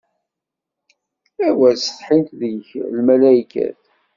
[1.47, 3.81] Awer setḥint deg-k lmalaykat!